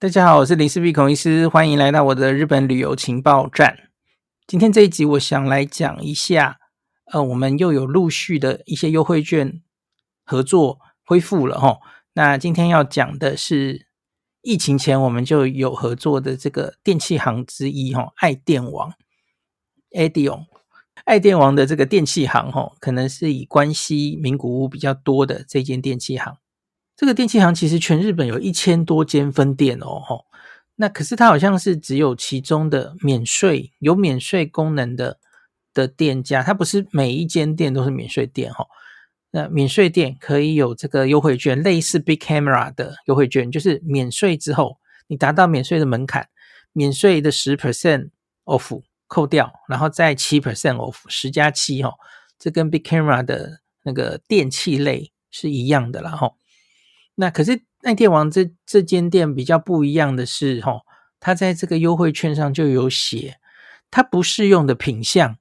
[0.00, 3.90] 大家好，我是林氏璧孔医师，欢迎来到我的日本旅游情报站。
[4.46, 6.60] 今天这一集，我想来讲一下，
[7.06, 9.60] 呃，我们又有陆续的一些优惠券
[10.24, 11.78] 合作恢复了哈。
[12.12, 13.88] 那今天要讲的是
[14.42, 18.92] 疫情前我们就有合作的这个电器行之一哈，爱电王
[19.90, 20.44] （Edion）。
[21.06, 26.36] 爱电王的这个电器行哈，可能是以关西名古屋比较多的这间电器行。
[26.98, 30.26] 这个电器行其实全日本有一千多间分店哦，吼，
[30.74, 35.20] 那可是它好像是只有其中的免税有免税功能的
[35.72, 38.66] 的店家，它不是每一间店都是免税店，吼。
[39.30, 46.28] 那免税店可以有这个优惠券，类似 Big Camera 的优惠券，就是免税之后你达到免税的门槛，
[46.72, 48.10] 免税的十 percent
[48.44, 51.92] off 扣掉，然后再七 percent off，十加七，吼，
[52.40, 56.34] 这跟 Big Camera 的那个电器类是一样的啦，吼。
[57.20, 60.82] 那可是爱电王这这间店比较不一样的是，吼，
[61.18, 63.40] 它在这个优惠券上就有写，
[63.90, 65.36] 它不适用的品项，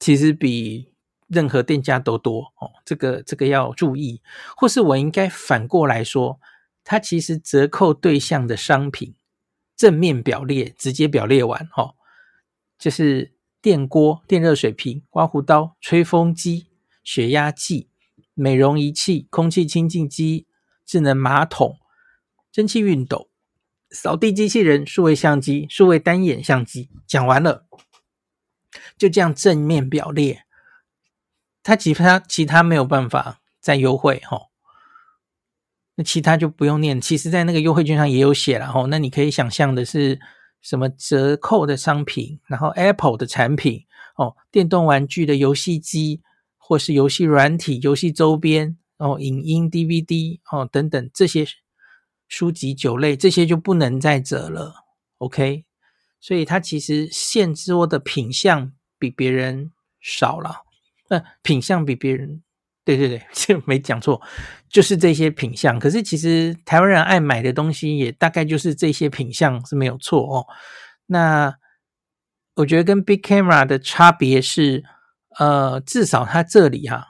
[0.00, 0.94] 其实比
[1.26, 2.72] 任何店家都多哦。
[2.86, 4.22] 这个这个要注意，
[4.56, 6.40] 或是我应该反过来说，
[6.82, 9.14] 它其实折扣对象的商品
[9.76, 11.96] 正面表列，直接表列完，吼，
[12.78, 16.68] 就是电锅、电热水瓶、刮胡刀、吹风机、
[17.04, 17.90] 血压计、
[18.32, 20.46] 美容仪器、空气清净机。
[20.88, 21.76] 智能马桶、
[22.50, 23.28] 蒸汽熨斗、
[23.90, 27.66] 扫地机器人、数位相机、数位单眼相机，讲完了，
[28.96, 30.44] 就这样正面表列，
[31.62, 34.46] 它其他其他没有办法再优惠哈，
[35.96, 36.98] 那其他就不用念。
[36.98, 40.18] 其实，在那个优惠券上也有写了哈，那你可以想象的是
[40.62, 43.84] 什么折扣的商品，然后 Apple 的产品
[44.16, 46.22] 哦，电动玩具的游戏机，
[46.56, 48.77] 或是游戏软体、游戏周边。
[48.98, 51.46] 哦，影音 DVD 哦等等这些
[52.28, 54.74] 书籍酒类这些就不能再折了
[55.18, 55.64] ，OK？
[56.20, 60.62] 所以它其实限制我的品相比别人少了，
[61.08, 62.42] 呃，品相比别人，
[62.84, 64.20] 对对对， 这没讲错，
[64.68, 65.78] 就是这些品相。
[65.78, 70.46] 可是其实台湾人爱买的东西也大概就是这些品相是没有错哦。
[71.06, 71.56] 那
[72.56, 74.84] 我觉得跟 Big Camera 的差别是，
[75.38, 77.07] 呃，至少它这里哈、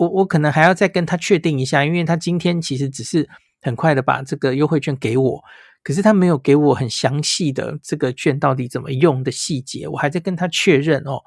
[0.00, 3.28] 我我可能还要再跟他确定一下，因为他今天其实只是
[3.60, 5.44] 很快的把这个优惠券给我，
[5.82, 11.20] 可是他没有给我很详细的这个券到底怎么用的细节，我还在跟他确认哦。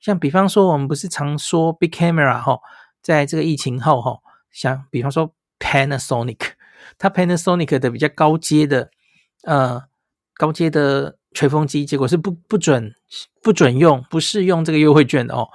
[0.00, 2.58] 像比方说，我们不是常说 Big Camera 哈，
[3.02, 4.18] 在这个疫情后哈，
[4.50, 6.38] 像比方说 Panasonic，
[6.96, 8.88] 它 Panasonic 的比较高阶的
[9.42, 9.82] 呃
[10.36, 12.94] 高阶的吹风机，结果是不不准
[13.42, 15.48] 不准用，不适用这个优惠券的哦。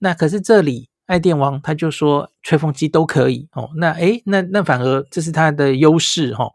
[0.00, 0.90] 那可是这里。
[1.06, 6.50] 爱电王他就说吹风机都可以哦，那诶，那那反而这是他的优势哈。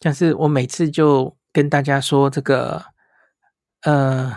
[0.00, 2.82] 像是我每次就跟大家说这个
[3.82, 4.32] 呃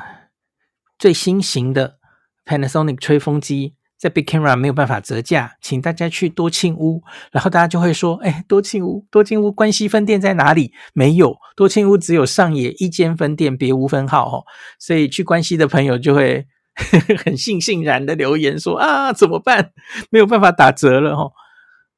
[0.97, 1.97] 最新型的
[2.45, 10.73] Panasonic 吹风机在 Big Camera 没有办法折价，请大家去多庆屋，然后大家就会说，诶，多庆屋多庆屋关西分店在哪里？
[10.93, 14.45] 没有，多庆屋只有上野一间分店，别无分号哦。
[14.77, 16.47] 所以去关西的朋友就会。
[17.23, 19.71] 很悻悻然的留言说啊，怎么办？
[20.09, 21.31] 没有办法打折了哈。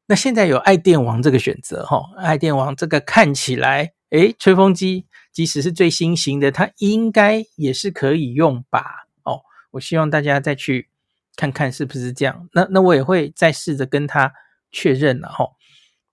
[0.08, 9.06] 那现在有爱电王这个选择哈，爱电王这个看起来，诶，吹风机即使是最新型的，它应该也是可以用吧？
[9.24, 10.90] 哦，我希望大家再去
[11.38, 12.50] 看看是不是这样。
[12.54, 14.34] 那那我也会再试着跟他
[14.72, 15.52] 确认了哈。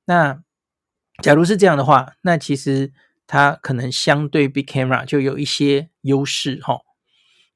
[0.04, 0.40] 那
[1.22, 2.92] 假如是这样的话，那其实
[3.26, 6.78] 它可能相对 Big Camera 就有一些优势哈。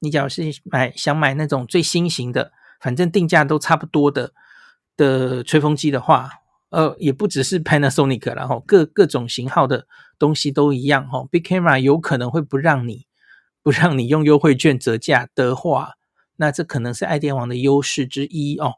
[0.03, 4.33] 你假如是买想买那种最新型的，反正定价都差不多的
[4.97, 6.29] 的吹风机的话，
[6.71, 9.87] 呃，也不只是 Panasonic，然后各各种型号的
[10.19, 11.25] 东西都一样哈。
[11.31, 13.07] Big Camera 有可能会不让你
[13.63, 15.93] 不让你用优惠券折价的话，
[16.35, 18.73] 那这可能是爱电王的优势之一哦。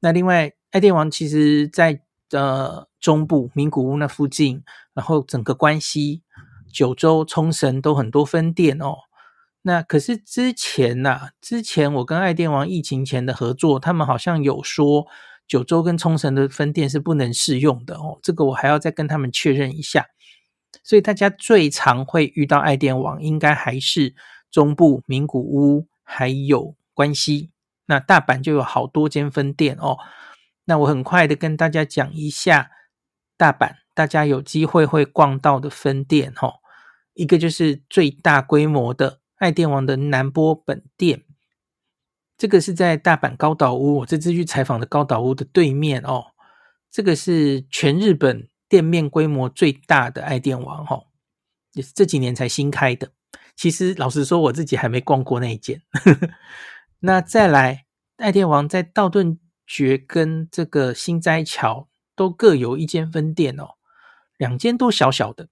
[0.00, 2.00] 那另外，爱电王其实在
[2.30, 4.62] 呃中部名古屋那附近，
[4.94, 6.22] 然后整个关西、
[6.72, 8.96] 九州、冲绳都很多分店哦。
[9.66, 15.08] 那可是之前呐、啊，之前我跟爱电王疫情前的合作，他们好像有说
[15.48, 20.06] 九州跟冲绳的分店是不能试用的哦，这个我还要再跟他们确认一下。
[20.84, 24.14] 所以大家最常会遇到爱电王，应该还是
[24.52, 27.50] 中部名古屋还有关西。
[27.86, 29.98] 那大阪就有好多间分店哦。
[30.66, 32.70] 那我很快的跟大家讲一下
[33.36, 36.60] 大阪，大家有机会会逛到的分店哦，
[37.14, 39.18] 一个就是最大规模的。
[39.36, 41.24] 爱电王的南波本店，
[42.38, 46.26] 这个是在大阪高岛屋，我这次去采访的高岛屋的对面哦。
[46.90, 51.04] 这个是全日本店面规模最大的爱电王，哈，
[51.72, 53.12] 也是这几年才新开的。
[53.54, 55.82] 其实老实说，我自己还没逛过那一间。
[57.00, 57.84] 那再来，
[58.16, 63.74] 爱电王在道顿崛跟这个心斋桥都各有一间分店哦，
[64.38, 65.48] 两间都小小的。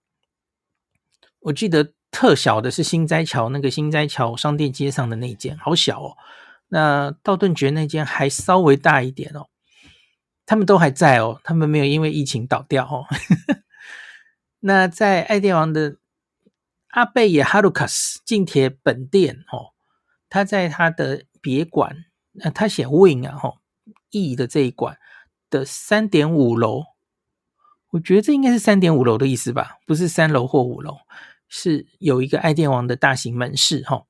[1.41, 6.17] 我记得特小的是新斋桥那个新斋桥商店街上的那间，好小哦。
[6.69, 9.49] 那道顿崛那间还稍微大一点哦。
[10.47, 13.07] 他们都还在哦，他们没有因为疫情倒掉哦。
[14.61, 15.97] 那在爱电王的
[16.91, 19.75] 阿贝野哈鲁卡斯近铁本店哦，
[20.29, 23.59] 他在他的别馆，那他写 “win” 啊吼
[24.11, 24.99] ，E 的这一馆
[25.51, 26.85] 的三点五楼，
[27.91, 30.99] 我觉得这应该是三点五楼的意思吧，不是三楼或五楼，
[31.57, 34.07] 是有一个爱电王的大型门市哈。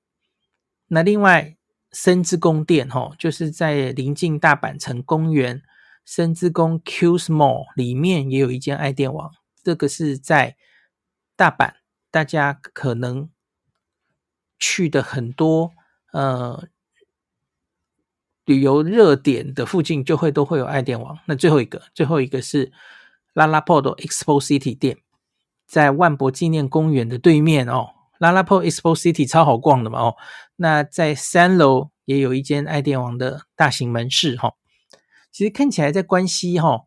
[0.86, 1.58] 那另外
[1.92, 5.62] 森之宫店吼，就是在临近大阪城公园。
[6.06, 9.30] 森之宫 Q's Mall 里面也有一间爱电王，
[9.62, 10.56] 这个是在
[11.34, 11.76] 大阪，
[12.10, 13.30] 大家可能
[14.58, 15.72] 去的很多
[16.12, 16.68] 呃
[18.44, 21.18] 旅游热点的附近就会都会有爱电王。
[21.24, 22.70] 那最后一个，最后一个是
[23.32, 24.98] 拉拉波的 Expo City 店，
[25.66, 27.88] 在万博纪念公园的对面哦。
[28.18, 30.16] LaLaport Expo City 超好逛的嘛哦。
[30.56, 34.48] 那在三楼也有一间爱电王的大型门市哈。
[34.48, 34.54] 哦
[35.34, 36.84] 其实看起来在关西哈，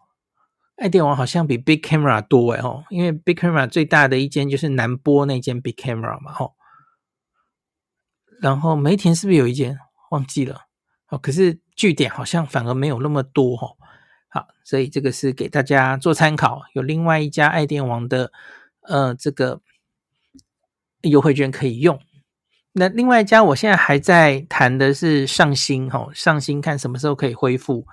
[0.77, 6.51] 爱电王好像比 Big Camera 多哎哈，因为 Big Camera 最大的一间就是南波那间 Big Camera 嘛哈，
[8.39, 9.77] 然后梅田是不是有一间
[10.11, 10.61] 忘记了？
[11.09, 13.67] 哦，可是据点好像反而没有那么多哈。
[14.29, 16.61] 好，所以这个是给大家做参考。
[16.73, 18.31] 有另外一家爱电王的
[18.87, 19.61] 呃这个
[21.01, 21.99] 优惠券可以用。
[22.73, 27.85] 那另外一家我现在还在谈的是上新哈，上新看什么时候可以恢复。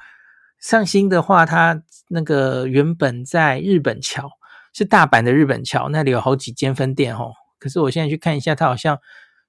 [0.60, 4.30] 上新的话，它那个原本在日本桥，
[4.72, 7.32] 是大阪的日本桥，那里有好几间分店哦。
[7.58, 8.98] 可是我现在去看一下，它好像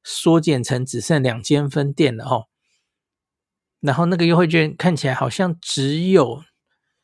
[0.04, 2.46] 缩减成只剩两间分店了哦。
[3.80, 6.44] 然后那个优惠券看起来好像只有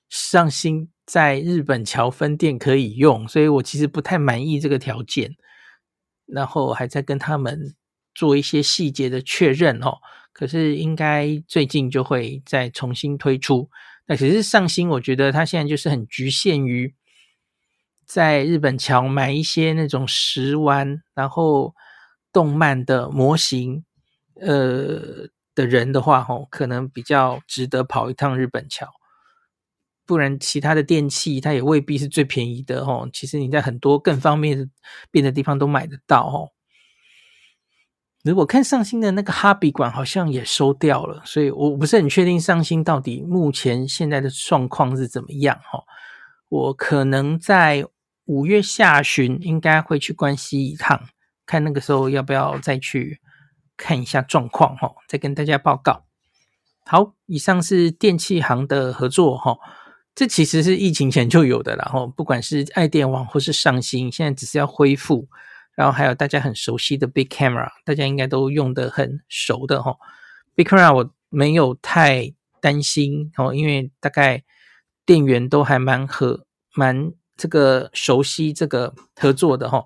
[0.09, 5.35] 上新在日本桥分店可以用，所以我其实不太满意这个条件。
[6.25, 7.75] 然后还在跟他们
[8.15, 9.97] 做一些细节的确认哦。
[10.31, 13.69] 可是应该最近就会再重新推出。
[14.05, 16.95] 那其实上新，我觉得它现在就是很局限于
[18.05, 21.75] 在日本桥买一些那种食玩，然后
[22.31, 23.83] 动漫的模型，
[24.39, 28.87] 呃的人的话，吼，可能比较值得跑一趟日本桥。
[30.11, 33.09] 不然其他的电器，它也未必是最便宜的，哦。
[33.13, 34.69] 其实你在很多更方便
[35.09, 36.49] 便的地方都买得到，哦。
[38.25, 45.81] 如果看上新的那个哈比馆好像也收掉了，所以我不是很确定上新到底目前现在的状况是怎么样哈。
[46.49, 47.85] 我可能在
[48.25, 51.01] 五月下旬应该会去关西一趟，
[51.45, 53.21] 看那个时候要不要再去
[53.77, 56.03] 看一下状况哈，再跟大家报告。
[56.85, 59.57] 好，以上是电器行的合作哈，
[60.13, 65.27] 这其实是疫情前就有的，然后不管是爱电网或是上新，现在只是要恢复。
[65.73, 69.95] 然后还有大家很熟悉的 Big Camera，大家应该都用得很熟的哈。
[70.53, 74.43] Big Camera 我没有太担心哦，因为大概
[75.05, 79.85] 店员都还蛮和蛮这个熟悉这个合作的哈。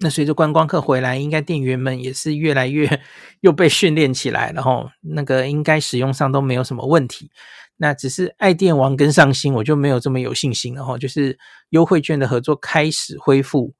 [0.00, 3.00] 那随着观光客回来，应该店员们也是越来越
[3.40, 4.92] 又被训练起来了哈。
[5.02, 7.30] 那个应该使用上都没有什么问题。
[7.76, 10.96] 那只是爱电王跟上新我就没有这么有信心了哈。
[10.96, 11.38] 就是
[11.70, 13.74] 优惠券的合作开始恢复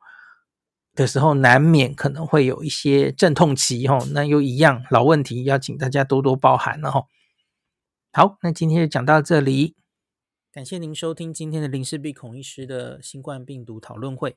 [0.95, 7.07] 的时候，难免可能会有一些阵痛期吼，那又一样老问题，要请大家多多包涵了吼。
[8.13, 9.75] 好，那今天就讲到这里，
[10.53, 14.37] 感谢您收听今天的林氏璧孔医师的新冠病毒讨论会。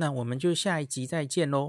[0.00, 1.58] 那我们就下一集再见喽。